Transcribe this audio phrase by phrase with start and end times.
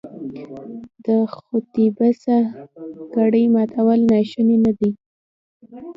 [1.05, 2.37] د خبیثه
[3.15, 4.91] کړۍ ماتول ناشوني نه دي.